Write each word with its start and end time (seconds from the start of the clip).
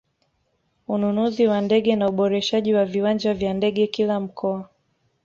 Ununuzi 0.87 1.47
wa 1.47 1.61
ndege 1.61 1.95
na 1.95 2.09
uboreshaji 2.09 2.73
wa 2.73 2.85
viwanja 2.85 3.33
vya 3.33 3.53
ndege 3.53 3.87
kila 3.87 4.19
mkoa 4.19 4.69